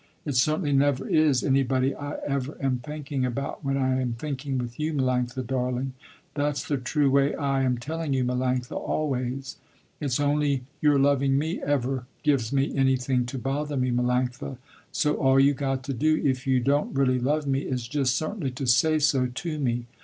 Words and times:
It 0.25 0.35
certainly 0.35 0.71
never 0.73 1.07
is 1.07 1.43
anybody 1.43 1.93
I 1.93 2.15
ever 2.25 2.57
am 2.59 2.79
thinking 2.79 3.23
about 3.23 3.63
when 3.63 3.77
I 3.77 4.01
am 4.01 4.13
thinking 4.13 4.57
with 4.57 4.79
you 4.79 4.95
Melanctha, 4.95 5.45
darling. 5.45 5.93
That's 6.33 6.67
the 6.67 6.77
true 6.77 7.11
way 7.11 7.35
I 7.35 7.61
am 7.61 7.77
telling 7.77 8.11
you 8.11 8.25
Melanctha, 8.25 8.71
always. 8.75 9.57
It's 9.99 10.19
only 10.19 10.63
your 10.81 10.97
loving 10.97 11.37
me 11.37 11.61
ever 11.61 12.07
gives 12.23 12.51
me 12.51 12.75
anything 12.75 13.27
to 13.27 13.37
bother 13.37 13.77
me 13.77 13.91
Melanctha, 13.91 14.57
so 14.91 15.17
all 15.17 15.39
you 15.39 15.53
got 15.53 15.83
to 15.83 15.93
do, 15.93 16.19
if 16.25 16.47
you 16.47 16.59
don't 16.61 16.95
really 16.95 17.19
love 17.19 17.45
me, 17.45 17.59
is 17.59 17.87
just 17.87 18.15
certainly 18.15 18.49
to 18.49 18.65
say 18.65 18.97
so 18.97 19.27
to 19.27 19.59
me. 19.59 19.85